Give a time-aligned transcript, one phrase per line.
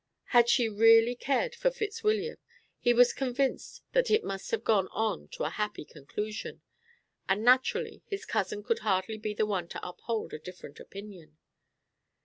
[0.29, 2.39] Had she really cared for Fitzwilliam,
[2.79, 6.63] he was convinced that it must have gone on to a happy conclusion;
[7.29, 11.37] and naturally his cousin could hardly be the one to uphold a different opinion.